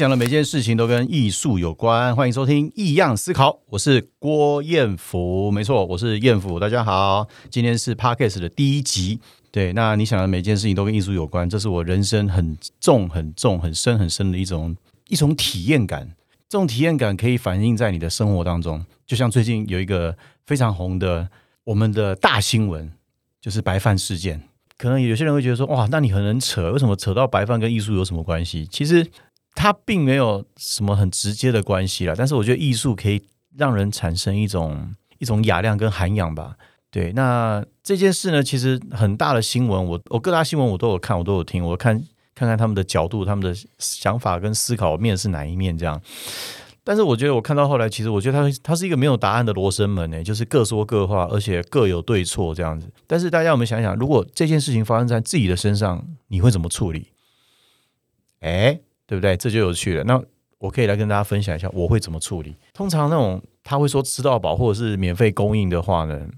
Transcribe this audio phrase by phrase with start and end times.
[0.00, 9.20] 你想的每件事情都跟艺术有关，欢迎收听《异样思考》，我是郭彦甫，没错，我是彦甫，大家好，今天是 Podcast 的第一集。
[9.50, 14.74] 对，那你想的每件事情都跟艺术有关，这是我人生很重、很重、很深、很深的一种
[15.08, 16.10] 一种体验感。
[16.48, 21.28] 这种体验感可以反映在你的生活当中，就像最近有一个非常红的
[21.64, 22.90] 我们的大新闻，
[23.38, 24.40] 就是白饭事件。
[24.78, 28.66] 可能有些人会觉得说，哇，那你很能扯，为什么扯到白饭跟艺术有什么关系？
[28.72, 29.06] 其实。
[29.54, 33.22] 它并没有什么很直接的关系了，但是我觉得艺术可以
[33.56, 36.56] 让人产生一种一种雅量跟涵养吧。
[36.90, 41.96] 对，那这件事呢，其实很大的新闻，我我各大新闻我都有看，我都有听，我看
[42.34, 46.00] 看看他们的角度、他们的想法跟思考面是哪一面这样。
[46.82, 52.90] 但是我觉得我看到后来，其实我觉得它它是一个没有答案的罗生门呢，就是各说各话，而且各有对错这样子。
[53.06, 57.08] 但是大家有没有想想，如果这件事情发生在自己的身上，你会怎么处理？
[58.40, 58.80] 哎。
[59.10, 59.36] 对不对？
[59.36, 60.04] 这就有趣了。
[60.04, 60.22] 那
[60.58, 62.54] 我可以来跟大家分享一下我会怎么处理。
[62.72, 66.28] 通常那种他会说吃到饱或者是免费供应的话呢，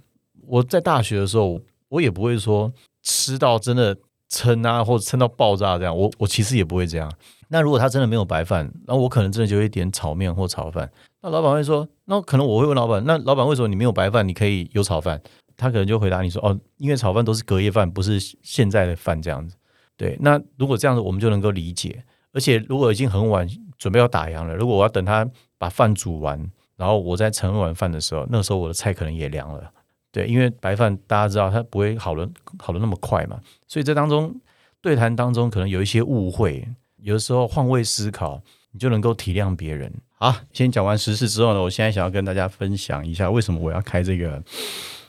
[0.46, 3.94] 我在大学的时候我也不会说吃到真的
[4.30, 5.94] 撑啊，或者撑到爆炸这样。
[5.94, 7.12] 我我其实也不会这样。
[7.48, 10.90] 那如果他真的没有白饭，那我可能真的就会点炒面或炒饭。
[11.20, 15.20] 那老板会说，那可能我会问老板，那老板为什么你没有白饭，你可以有炒饭？
[15.58, 19.54] 他可能就回答你说，哦，因为炒饭都是隔夜饭，不是现在的饭这样子。
[19.98, 22.02] 对，那如果这样子，我们就能够理解。
[22.32, 29.70] 而且如果已经很晚，准备要打烊了，如果我要等他把饭煮完，然后我在盛一碗饭的时候，那时候我的菜可能也凉了。
[30.10, 34.34] 对，因为白饭大家知道它不会好的好的那么快嘛，所以这当中
[34.80, 39.92] 对谈当中可能有一些误会，有的时候换位思考，你就能够体谅别人。
[40.18, 44.42] 好，先讲完实事之后呢，我现在想要跟大家分享一下为什么我要开这个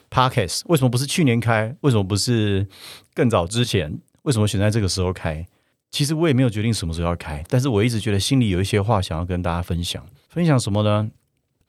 [0.09, 2.65] podcast，为什么不是去年开，为什么不是
[3.14, 5.45] 更早之前，为什么选在这个时候开？
[5.93, 10.04] 其实我也没有决定什么时候要开，但是我一直觉得心里有一些话想要跟大家分享。
[10.27, 11.11] 分享什么呢？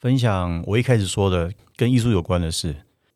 [0.01, 2.75] 分享我一开始说的跟艺术有关的事。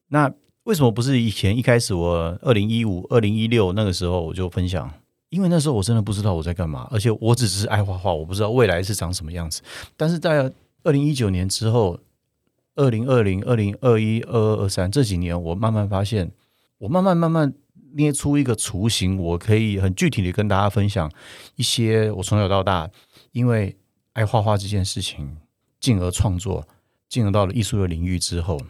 [0.08, 0.30] 那
[0.64, 4.92] 为什么不是以前一开始我二零一五、二零一六那个时候我就分享？
[5.30, 9.62] 因为那时候我真的不知道我在干嘛，而且我只是爱画画，我不知道未来是长什么样子。
[9.96, 10.52] 但是在
[10.84, 11.98] 二零一九年之后，
[12.75, 16.30] 二零二零、二零二一、二二、二三这几年，我慢慢发现，
[16.76, 17.54] 我慢慢慢慢。
[17.98, 21.10] 捏出一个雏形，我可以很具体的跟大家分享
[21.56, 22.88] 一些我从小到大
[23.32, 23.76] 因为
[24.12, 25.36] 爱画画这件事情，
[25.81, 26.66] 进而创作，
[27.08, 28.60] 进而到了艺术的领域之后，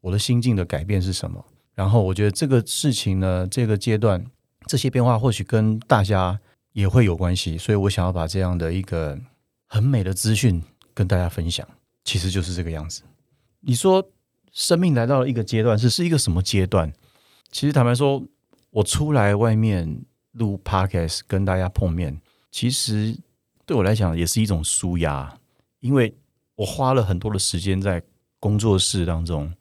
[0.00, 1.44] 我的心境的改变是什么？
[1.74, 4.24] 然后我觉得这个事情呢，这个阶段
[4.66, 6.40] 这些变化或许跟大家
[6.72, 9.18] 也会有关系，所以我想要把这样的一个
[9.66, 10.62] 很美的资讯
[10.94, 11.68] 跟大家分享，
[12.04, 13.02] 其实就是这个样子。
[13.60, 14.10] 你说
[14.50, 16.90] 生命来到了一个阶段，是是一个什么阶段？
[17.52, 18.24] 其实坦白说。
[18.70, 20.02] 我出来外面
[20.32, 22.20] 录 podcast 跟大家碰面，
[22.50, 23.16] 其实
[23.64, 25.38] 对我来讲也是一种舒压，
[25.80, 26.14] 因为
[26.56, 28.02] 我花了很多的时间在
[28.38, 29.52] 工作室当中，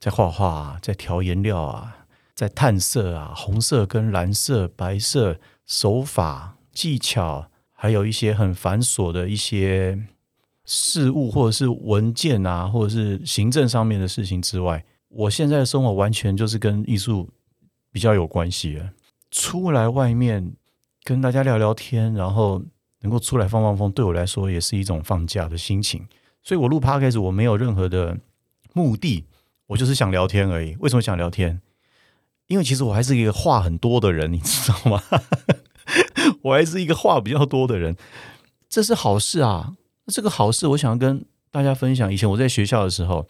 [0.00, 9.98] 在画画，在调颜料啊，在探色啊，红色跟蓝色、白色手法技巧，还有一些很繁琐的一些
[10.64, 17.30] 事物，或者是文件啊，或者是行政上面的事情之外，我现在的生活完全就是跟艺术。
[17.98, 18.80] 比较有关系，
[19.28, 20.52] 出来外面
[21.02, 22.62] 跟大家聊聊天，然后
[23.00, 26.06] 能够出来放放风，对我来说也是一种放假的心情。
[26.44, 28.16] 所以我录 p o d c a 我没有任何的
[28.72, 29.24] 目的，
[29.66, 30.76] 我就是想聊天而已。
[30.78, 31.60] 为什么想聊天？
[32.46, 35.02] 因为其实我还是一个话很多的人，你知道吗？
[36.42, 37.96] 我还是一个话比较多的人，
[38.68, 39.74] 这是好事啊！
[40.06, 42.12] 这个好事，我想要跟大家分享。
[42.12, 43.26] 以前我在学校的时候。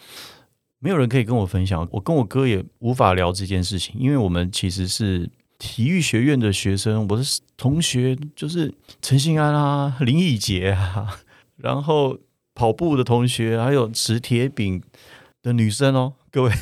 [0.81, 5.29] 没有人可以跟我分享，我跟我哥也无法聊这件事情，因为我们其实是
[5.59, 7.23] 体育学院的学生，我的
[7.57, 8.73] 同学就是
[9.03, 11.19] 陈信安啊、林奕杰啊，
[11.57, 12.17] 然后
[12.55, 14.81] 跑步的同学，还有持铁饼
[15.43, 16.53] 的女生哦，各位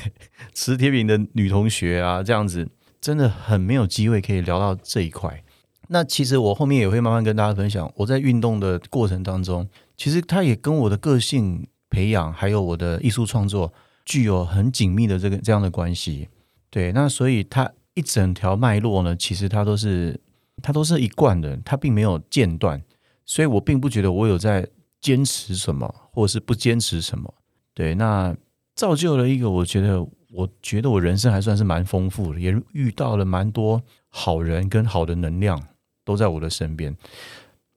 [0.55, 2.67] 持铁饼的女同学啊，这样子
[3.01, 5.43] 真的很没有机会可以聊到这一块。
[5.89, 13.73] 那其实我后面也会慢慢跟大家分享，我在运动的过程当中，其实它也跟我的个性培养，还有我的艺术创作。
[14.07, 16.29] 具有很紧密的这个这样的关系，
[16.71, 20.19] 对，那所以它一整条脉络呢，其实它都是
[20.63, 22.83] 它都是一贯的，它并没有间断，
[23.25, 24.67] 所以我并不觉得我有在
[25.01, 27.35] 坚持什么，或者是不坚持什么，
[27.75, 28.35] 对，那
[28.75, 30.01] 造就了一个我觉得，
[30.33, 35.61] 我觉得我人生还算是蛮丰富的，也遇到了蛮多好人跟好的能量
[36.05, 36.97] 都在我的身边。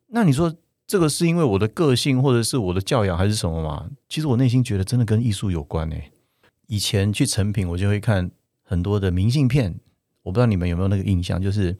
[0.08, 0.56] 那你说？
[0.90, 3.88] 这个是因为我的个性，或者是我的教养，还是什么吗？
[4.10, 6.12] 其实我内心觉得真的跟艺术有关诶。
[6.70, 8.30] 以前去成品，我就会看
[8.64, 9.80] 很多的明信片，
[10.22, 11.76] 我不知道你们有没有那个印象，就是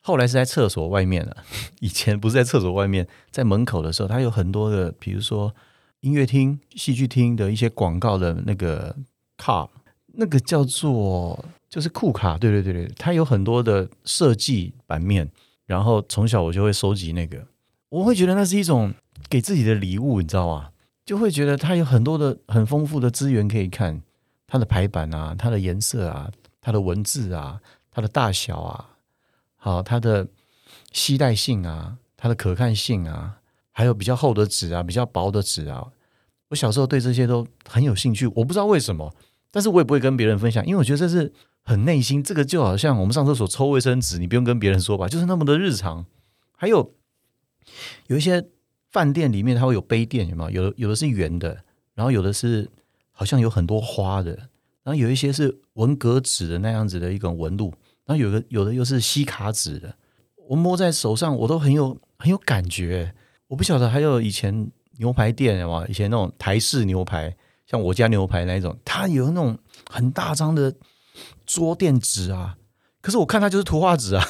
[0.00, 1.36] 后来是在厕所外面了，
[1.80, 5.52] 以前不是在厕所外面，在门口的时候，它有很多的，比如说
[6.00, 8.94] 音乐厅、戏剧厅的一些广告的那个
[9.36, 9.68] 卡，
[10.14, 15.28] 那个叫做就是库卡，对对对对，它有很多的设计版面，
[15.66, 17.44] 然后从小我就会收集那个，
[17.88, 18.94] 我会觉得那是一种
[19.28, 20.70] 给自己的礼物，你知道吗？
[21.04, 24.02] 就会觉得它有很多的很丰富的资源可以看，
[24.48, 26.28] 它的排版啊，它的颜色啊，
[26.60, 27.60] 它的文字啊，
[27.92, 28.96] 它的大小啊，
[29.54, 30.26] 好，它的
[30.90, 33.38] 携带性啊，它的可看性啊，
[33.70, 35.86] 还有比较厚的纸啊，比较薄的纸啊。
[36.48, 39.14] 我小时候对这些都很有兴趣，我不知道为什么，
[39.52, 42.20] 但是我也不会跟别人分享，因为我觉得这是很内心。
[42.20, 46.04] 这个就好像我们上厕所抽卫生纸，你不用跟别人说吧，就是那么的日常。
[46.56, 46.94] 还有
[48.08, 48.48] 有一些。
[48.90, 50.50] 饭店里面它会有杯垫，有没有？
[50.50, 51.62] 有的有的是圆的，
[51.92, 52.66] 然后有的是
[53.18, 54.30] 好像有很多花的，
[54.84, 57.74] 然后有一些是文革纸的那样子的一种纹路，
[58.06, 59.92] 然后有的有的又是锡卡纸的。
[60.46, 63.12] 我摸在手上，我都很有很有感觉。
[63.48, 65.84] 我不晓得还有以前牛排店哇？
[65.88, 67.36] 以前那种台式牛排，
[67.66, 69.58] 像我家牛排那一种，它有那种
[69.90, 70.72] 很大张的
[71.44, 72.56] 桌垫纸啊。
[73.00, 74.24] 可是我看它就是图画纸啊，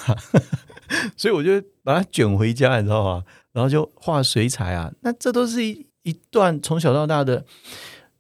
[1.14, 3.24] 所以我就把它卷回家，你知道吗？
[3.52, 7.44] 然后就画水彩啊，那这都是一一段从小到大的。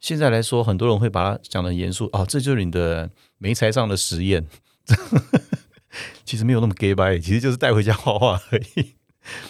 [0.00, 4.46] 现在来说，很多人会把它讲的严肃哦，这就是你的媒材上的实验。
[6.24, 8.94] 其实没有那么 gay by，其实就是带回家画画而已。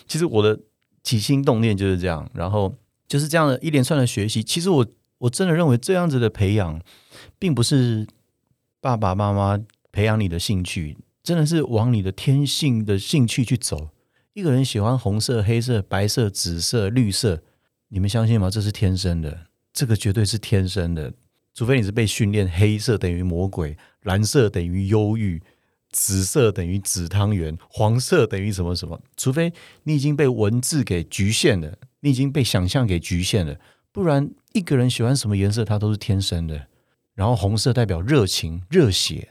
[0.06, 0.58] 其实我的
[1.02, 2.74] 起心动念就是这样，然后
[3.06, 4.42] 就是这样的一连串的学习。
[4.42, 4.86] 其实我
[5.18, 6.80] 我真的认为这样子的培养，
[7.38, 8.06] 并不是
[8.80, 9.60] 爸爸妈妈
[9.90, 13.90] 培养你的兴趣，真的是往你的天性的兴趣去走。
[14.32, 17.42] 一个人喜欢红色、黑色、白色、紫色、绿色，
[17.88, 18.48] 你们相信吗？
[18.48, 19.47] 这是天生的，
[19.78, 21.12] 这个绝对是天生的。
[21.54, 25.40] 除非你是被训练，黑色等于魔鬼，蓝色等于忧郁，
[25.92, 29.00] 紫色等于紫汤圆，黄色等于什么什么。
[29.16, 29.52] 除非
[29.84, 33.56] 你已经被文字给局限了，你已经被想象给局限了，
[33.92, 36.66] 不然一个人喜欢什么颜色，他都是天生的。
[37.14, 39.28] 然后红色代表热情、热血，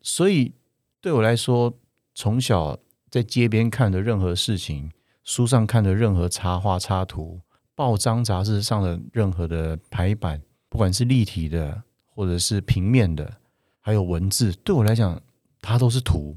[0.00, 0.54] 所以
[1.02, 1.78] 对我来说，
[2.14, 2.78] 从小。
[3.10, 4.92] 在街边看的任何事情，
[5.24, 7.40] 书上看的任何插画插图，
[7.80, 13.38] 报章杂志上的任何的排版，不管是立体的或者是平面的，
[13.80, 15.18] 还有文字，对我来讲，
[15.62, 16.36] 它都是图。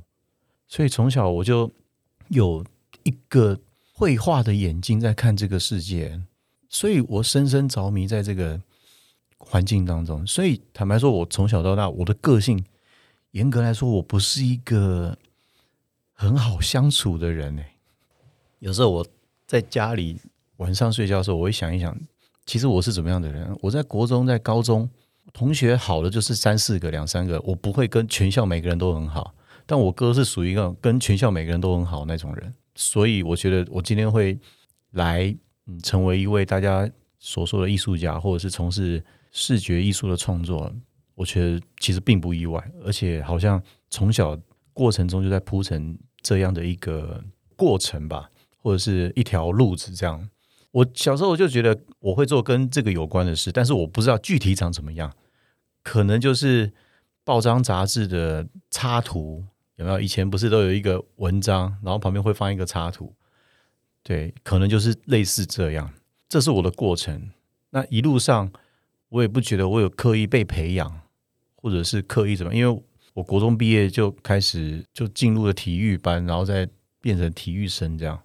[0.70, 1.70] 所以从小我就
[2.30, 2.66] 有
[3.04, 3.60] 一个
[3.94, 6.18] 绘画的眼睛在看这个世界，
[6.70, 8.62] 所以我深深着迷在这个
[9.38, 10.26] 环境当中。
[10.26, 12.64] 所以坦白说，我从小到大，我的个性，
[13.32, 15.18] 严格来说，我不是一个。
[16.16, 17.64] 很好相处的人呢。
[18.60, 19.06] 有时候我
[19.46, 20.18] 在家里
[20.64, 21.94] 晚上睡觉的时候，我会想一想，
[22.46, 23.54] 其实我是怎么样的人？
[23.62, 24.90] 我在国中、在高中，
[25.34, 29.36] 同学好的就是三四个、两三个，我不会跟全校每个人都很好。
[29.66, 34.40] 但我哥是属于一个跟全校每个人都很好那种人，所以我觉得我今天会
[34.92, 35.36] 来
[35.68, 36.90] 嗯成为一位大家
[37.20, 40.74] 所说的艺术家，或者是从事视觉艺术的创作，
[41.16, 44.40] 我觉得其实并不意外，而且好像从小。
[44.76, 47.24] 过程中就在铺成这样的一个
[47.56, 48.28] 过程吧，
[48.58, 50.28] 或者是一条路子这样。
[50.74, 55.12] 我小时候我就觉得我会做跟这个有关的事，但是我不知道具体长怎么样。
[55.82, 56.72] 可能就是
[57.24, 59.44] 报章杂志的插图
[59.78, 60.00] 有没有？
[60.00, 63.14] 以前不是都有一个文章，然后旁边会放一个插图？
[64.04, 65.92] 对，可能就是类似这样。
[66.28, 67.32] 这是我的过程。
[67.72, 68.52] 那一路上
[69.10, 71.02] 我也不觉得我有刻意被培养，
[71.56, 72.84] 或者是刻意怎么，因为。
[73.16, 76.68] 我国中毕业就开始就进入了体育班，然后再
[77.00, 78.20] 变成体育生这样。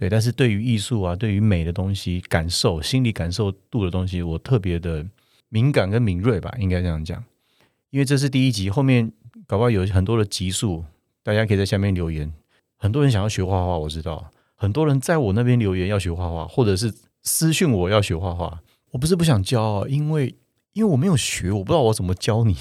[0.00, 5.04] 对，但是对于艺术啊，对于美的东西感受、心理感受度的东西，我特别的
[5.50, 7.22] 敏感跟敏锐吧，应该这样讲。
[7.90, 9.12] 因为这是第一集，后面
[9.46, 10.86] 搞不好有很多的集数，
[11.22, 12.32] 大家可以在下面留言。
[12.78, 18.62] 很多人想要学画画，我知道很多人在我那边留言要学画画，或者是私讯我要学画画。
[18.92, 20.34] 我不是不想教，因为
[20.72, 22.56] 因为我没有学，我不知道我怎么教你。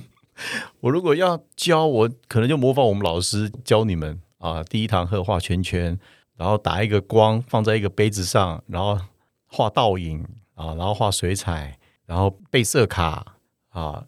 [0.80, 4.62] 我如果要教，我可能就模仿我们老师教你们啊。
[4.62, 5.98] 第一堂课画圈圈，
[6.38, 8.98] 然后打一个光放在一个杯子上，然后
[9.46, 13.34] 画倒影啊，然后画水彩，然后背色卡
[13.68, 14.06] 啊。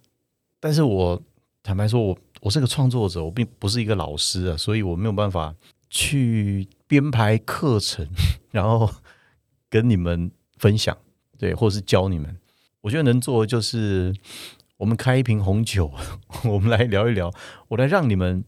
[0.59, 1.21] 但是我
[1.63, 5.55] 坦白说，我我是个创作者，我并不是一个老师啊，所以我没有办法
[5.91, 8.09] 去编排课程，
[8.51, 8.89] 然后
[9.69, 10.97] 跟你们分享，
[11.37, 12.39] 对，或者是教你们。
[12.81, 14.15] 我觉得能做的就是。
[14.81, 15.93] 我们开一瓶红酒，
[16.43, 17.31] 我们来聊一聊。
[17.69, 18.43] 我来让你们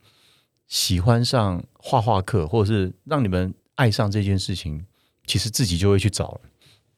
[0.66, 4.84] 喜欢上画画课，或者是让你们爱上这件事情，
[5.26, 6.40] 其实自己就会去找了。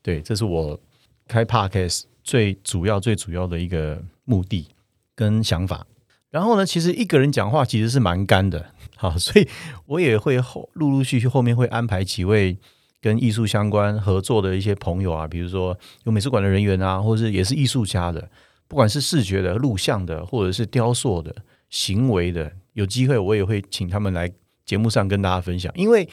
[0.02, 0.78] 对，这是我
[1.26, 4.69] 开 podcast 最主要、最主要的一个目的
[5.14, 5.87] 跟想法。
[6.31, 9.49] 然后呢，其实一个人讲话其实是蛮干的， 好，所以
[9.87, 12.59] 我也会后陆陆续续后面会安排几位
[13.00, 18.28] 跟艺术相关合作的一些朋友啊，比如说有美术馆的人员啊，或者是也是艺术家的，
[18.66, 21.33] 不管是视觉的、录像的，或者是雕塑的、
[21.71, 24.28] 行为的，有机会我也会请他们来
[24.66, 26.09] 节目上跟大家分享，因为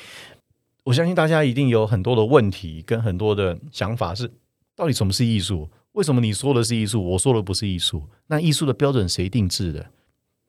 [0.92, 4.30] 我相信大家一定有很多的问题跟很多的想法，是
[4.76, 5.70] 到底什么是艺术？
[5.94, 8.04] 为什么你说的是艺术，我说的不是艺术？
[8.28, 9.90] 那艺术的标准谁定制的？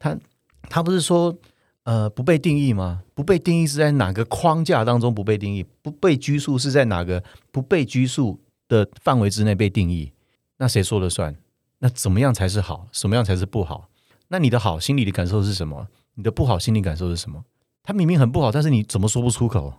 [0.01, 0.19] 他
[0.63, 1.39] 他不是说
[1.85, 3.05] 呃不被定义吗？
[3.15, 5.65] 不被定义是在哪个框架当中不被定义？
[5.81, 7.23] 不被拘束是在哪个
[7.53, 10.11] 不被拘束的范围之内被定义？
[10.57, 11.37] 那谁说了算？
[11.79, 12.89] 那怎么样才是好？
[12.91, 13.89] 什么样才是不好？
[14.27, 15.87] 那你的好心里的感受是什么？
[16.17, 17.45] 你的不好心理感受是什么？
[17.85, 19.75] 他明明很不好，但是你怎么说不出口？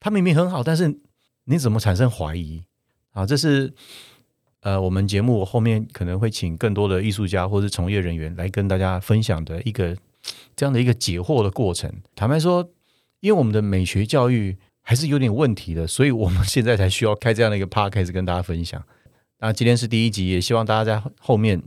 [0.00, 1.00] 他明明很好，但是
[1.44, 2.62] 你怎么产生怀疑？
[3.12, 3.72] 啊，这是。
[4.60, 9.96] 呃，我们节目后面可能会请更多的艺术家或是从业人员来跟大家分享的一个
[10.56, 11.92] 这样的一个解惑的过程。
[12.16, 12.68] 坦白说，
[13.20, 18.82] 因为我们的美学教育还是有点问题的，所以我们现在才需要开这样的一个 p a r 开始跟大家分享。
[19.38, 21.62] 那今天是第一集，也希望大家在后面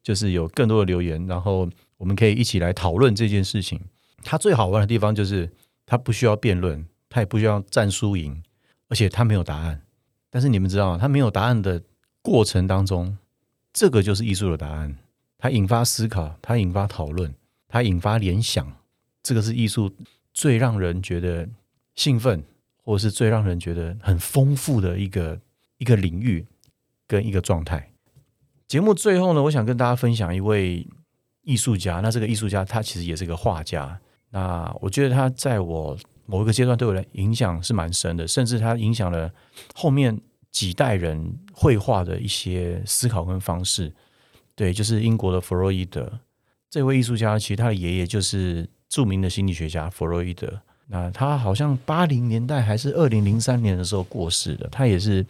[0.00, 3.80] 就是有更多的留言，然后我们可以一起来讨论这件事情。
[4.22, 5.50] 它最好玩的地方就是
[5.86, 8.42] 它不需要辩论，他也不需要战输赢，
[8.88, 9.80] 而且他没有答案。
[10.30, 10.98] 但是你们知道吗？
[11.00, 11.80] 它没有答案的。
[12.20, 13.16] 过程当中，
[13.72, 14.96] 这个就是艺术的答案。
[15.38, 17.32] 它引发思考，它引发讨论，
[17.68, 18.66] 它引发联想。
[19.22, 19.94] 这个是艺术
[20.32, 21.48] 最让人觉得
[21.94, 22.42] 兴奋，
[22.82, 25.38] 或者是最让人觉得很丰富的一个
[25.76, 26.44] 一个领域
[27.06, 27.92] 跟一个状态。
[28.66, 30.84] 节目最后呢，我想跟大家分享一位
[31.42, 32.00] 艺术家。
[32.00, 34.00] 那这个艺术家他其实也是一个画家。
[34.30, 39.32] 那我觉得他在我某一个阶段对我的影响是蛮深的，甚至他影响了
[39.74, 40.20] 后面。
[40.54, 43.92] 几代人绘画的一些思考跟方式，
[44.54, 46.20] 对，就是英国的弗洛伊德
[46.70, 50.60] 这位艺术家，其实他的爷爷就是著名的心理学家弗洛伊德。
[50.86, 55.26] 那他好像八零年代还是二零零三年的时候过世的，他也是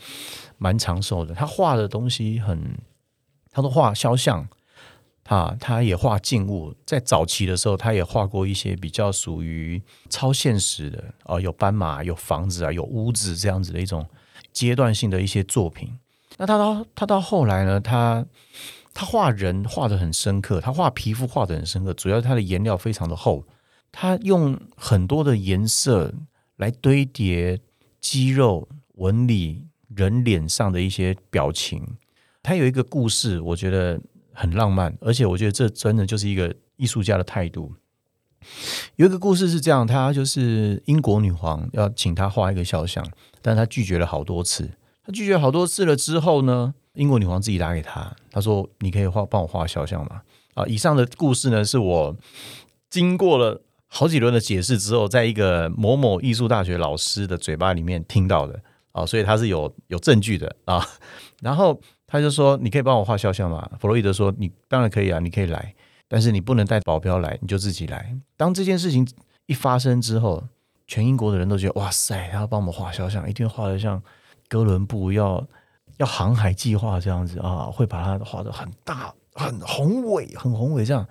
[0.58, 1.34] 蛮长寿的。
[1.34, 2.76] 他画的东西很，
[3.50, 4.46] 他都画肖像，
[5.24, 6.72] 他他也画静物。
[6.86, 14.06] 在早期的时候，他也画过一些比较属于超现实的啊，有斑马、有房子啊、有屋子这样子的一种。
[14.52, 15.98] 阶段性的一些作品，
[16.36, 17.80] 那他到他到后来呢？
[17.80, 18.24] 他
[18.92, 23.44] 他画人画的很深刻，他画皮肤画的很深刻，主要他的颜料非常的厚，
[23.90, 26.14] 他用很多的颜色
[26.54, 27.58] 来堆叠
[28.00, 31.96] 肌肉纹理、人脸上的一些表情。
[32.40, 34.00] 他有一个故事，我觉得
[34.34, 37.72] 很浪漫，而且我觉得这真的就是一个艺术家的态度。
[38.96, 43.02] 有一个故事是这样，他就是英国女皇要请他画一个肖像。
[43.40, 44.70] 但他拒绝了好多次，
[45.04, 50.22] 他拒绝好多次了之后呢，英国女皇自己打给他，他说：“你可以画帮我画肖像吗？”
[50.54, 52.16] 啊，以上的故事呢，是我
[52.88, 58.62] 经过了好几轮的解释之后，在一个某某艺术大学老师的嘴巴里面听到的
[58.94, 60.82] 啊，所以他是有有证据的啊。
[61.42, 65.74] 然后他就说：“你可以帮我画肖像吗？”弗洛伊德说：“你当然可以啊，你可以来，
[66.08, 69.06] 但是你不能带保镖来，你就自己来。”当这件事情
[69.44, 70.42] 一发生之后。
[70.86, 74.00] 全英国的人都觉得哇塞，他要帮我们画肖像，一定画的像
[74.50, 75.42] 哥伦布要
[75.96, 81.08] 要航海计划这样子啊，会把它画的很大、很宏伟、很宏伟这样。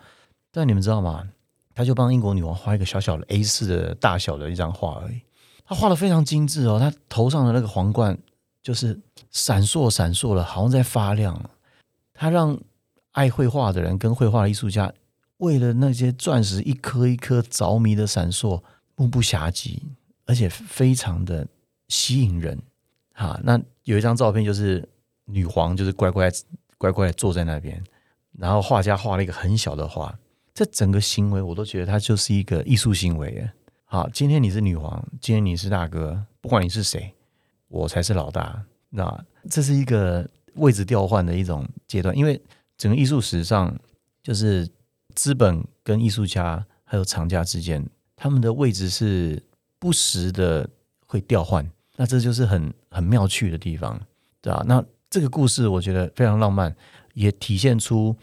[0.52, 1.28] 但你们知道吗？
[1.74, 5.20] 他就帮英国女王画一个小小的 A 四的大小的一张画而已。
[5.74, 8.18] 他画的非常精致哦，他头上的那个皇冠
[8.62, 9.00] 就是
[9.32, 11.50] 闪烁闪烁的，好像在发亮。
[12.14, 12.60] 他让
[13.12, 14.94] 爱绘画的人跟绘画艺术家
[15.38, 18.62] 为了那些钻石一颗一颗着迷的闪烁。
[18.96, 19.82] 目不暇接，
[20.28, 21.48] 而且非常的
[21.88, 22.56] 吸引人。
[23.14, 24.88] 哈，那有一张照片，就是
[25.26, 26.32] 女皇就是乖乖
[26.78, 27.84] 乖乖坐在那边，
[28.38, 30.16] 然后画家画了一个很小的画。
[30.54, 33.50] 这整个行为，我都觉得它就是一个艺术行为。
[33.94, 37.14] 好，今天你是女皇，今天你是大哥，不管你是谁，
[37.68, 38.66] 我才是老大。
[38.90, 42.42] 那这是一个位置调换的一种阶段，因为
[42.76, 43.72] 整个艺术史上，
[44.24, 44.68] 就是
[45.14, 47.88] 资本跟艺术家还有厂家之间。
[48.16, 49.40] 他们的位置是
[49.78, 50.68] 不时的
[51.06, 51.64] 会调换，
[51.96, 54.02] 那这就是很很妙趣的地方，
[54.42, 54.64] 对吧？
[54.66, 56.76] 那这个故事我觉得非常浪漫，
[57.14, 58.16] 也体现出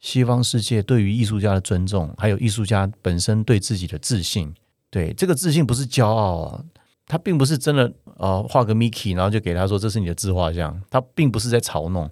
[0.00, 4.54] 西方世界对于艺术家的尊重，还有艺术家本身对自己的自信。
[4.94, 6.64] 对这个自信不是骄傲，啊
[7.08, 12.08] 他并不是真的呃画个 Mickey，然后就给他说这是你的自画像，他并不是在嘲弄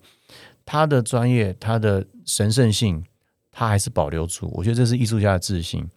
[0.64, 3.04] 他的专业，他的神圣性，
[3.52, 4.50] 他还是保留住。
[4.52, 5.88] 我觉得这是艺术家的自信。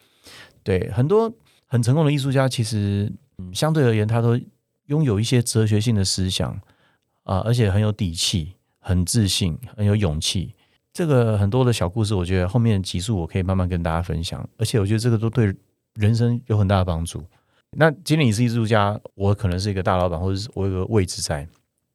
[0.62, 1.34] 对很多
[1.66, 4.40] 很成功的艺术家，其实嗯，相对而言，他都
[4.86, 6.52] 拥有一些哲学性的思想
[7.24, 10.54] 啊，而且很有底气、很自信、很有勇气。
[10.94, 15.54] 这个很多的小故事，我觉得后面集数我可以慢慢跟大家分享，而且我觉得这个都对
[15.96, 17.26] 人生有很大的帮助。
[17.72, 21.46] 那今天你是艺术家，我可能是一个大老板，或者是我有个位置在，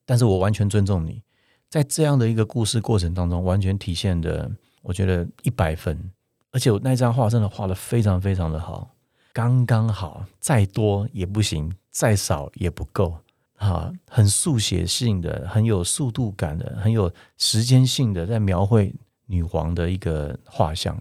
[0.05, 1.23] 但是我完全尊重你，
[1.71, 4.51] 在这样的一个故事过程当中，完全体现的，
[4.83, 6.11] 我觉得一百分，
[6.51, 8.91] 而且我那张画真的画的非常非常的好，
[9.33, 13.17] 刚刚好，再多也不行，再少也不够，
[13.57, 18.95] 哈，很速写性的，很有速度感的，很有时间性的，在描绘
[19.27, 21.01] 女皇的一个画像，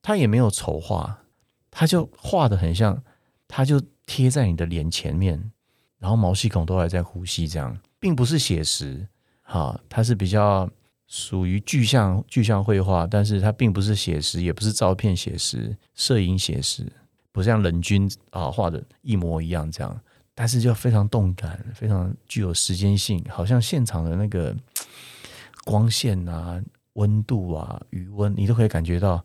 [0.00, 1.18] 他也没有丑化，
[1.76, 3.02] 他就画的很像，
[3.46, 3.80] 他就。
[4.08, 5.50] 贴在你的脸前面，
[5.98, 9.04] 然后毛细孔都还在呼吸，这样并不是写实，
[9.42, 10.70] 哈，它是比较
[11.08, 16.86] 属于具象具象绘画，但是它并不是写实，也不是照片写实，摄影写实，
[17.32, 20.00] 不像冷军啊画的一模一样这样，
[20.36, 24.56] 但是就非常动感，非常具有时间性，好像现场的那个
[25.66, 29.20] 光线啊、温度啊、余温，你都可以感觉到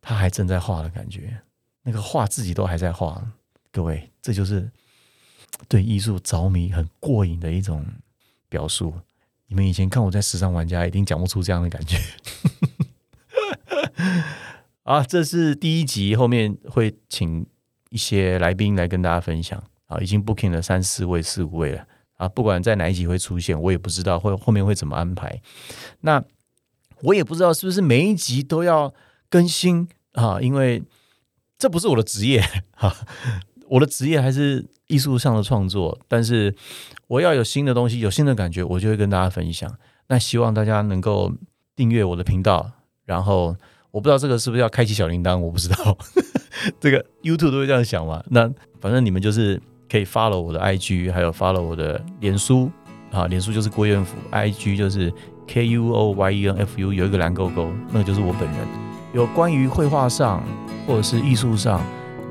[0.00, 1.36] 他还正在画的感觉，
[1.82, 3.32] 那个画自己都还在画。
[3.70, 4.70] 各位，这就是
[5.68, 7.84] 对艺术着迷很过瘾的一种
[8.48, 8.94] 表述。
[9.46, 11.98] 你们以前看我在《时尚玩家》，一定讲不出这样的感觉。
[14.84, 17.46] 啊，这是第一集，后面会请
[17.90, 19.62] 一些来宾来跟大家分享。
[19.86, 21.86] 啊，已经 booking 了三四位、四五位了。
[22.16, 25.40] 啊，不管在哪一集会出现，我也不知道会后面会怎么安排。
[26.00, 26.22] 那
[27.02, 28.94] 我也不知道是不是每一集都要
[29.28, 30.82] 更新啊，因为
[31.62, 32.42] 这不是我的职业
[32.74, 32.92] 哈。
[33.68, 36.52] 我的职业还是艺术上的创作，但是
[37.06, 39.72] 我要有新的东西，有新的感觉，我就会跟大家分享。
[40.08, 41.32] 那希望大家能够
[41.76, 42.72] 订阅我的频道，
[43.04, 43.56] 然后
[43.92, 45.96] 我不知道这个是不是要开启小铃铛，我不知道。
[46.80, 48.20] 这个 YouTube 都会这样想嘛？
[48.28, 48.50] 那
[48.80, 52.68] 反正你们就是可以 follow 我的 IG，还有 follow 我的脸书
[53.12, 55.14] 啊，脸书就是郭彦甫，IG 就是
[55.46, 58.91] K U O Y E N F U，有一个蓝勾勾，那个就是我本人。
[59.12, 60.42] 有关于绘画上
[60.86, 61.80] 或者是艺术上。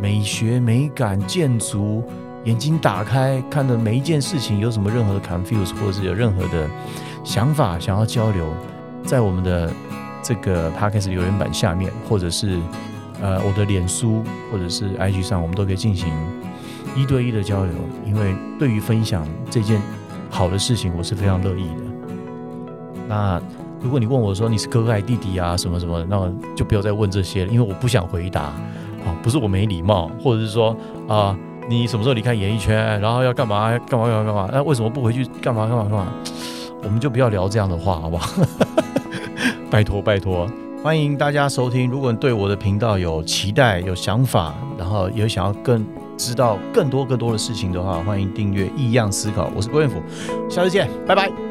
[0.01, 2.03] 美学、美感、建筑，
[2.45, 6.67] 眼睛打开看的每一件事情，有什么任何的 confuse，或者是有任何的
[7.23, 8.51] 想法想要交流，
[9.03, 9.71] 在我们的
[10.23, 12.59] 这个 podcast 留言板下面，或者是
[13.21, 16.11] 呃我的脸书或者是 IG 上，我们都可以进行
[16.95, 17.75] 一对一的交流。
[18.03, 19.79] 因为对于分享这件
[20.31, 21.83] 好的事情，我是非常乐意的。
[23.07, 23.39] 那
[23.81, 28.53] 如果你问我说你是哥哥还是弟弟啊什么什么，那就不要再问这些了，因为我不想回答。
[29.03, 31.35] 啊，不是我没礼貌，或者是说啊，
[31.67, 34.49] 你什么时候离开演艺圈，然后要干嘛干嘛干嘛干嘛？
[34.53, 36.13] 那为什么不回去干嘛干嘛干嘛？
[36.83, 38.43] 我们就不要聊这样的话，好不好？
[39.71, 40.47] 拜托拜托，
[40.83, 41.89] 欢迎大家收听。
[41.89, 45.83] 如果你对我的频道有期待、有想法，然后也想要更
[46.15, 49.49] 知道更多更多的事情的话，欢迎订阅异样思考。
[49.55, 49.99] 我是郭彦甫，
[50.47, 51.50] 下次见，拜拜。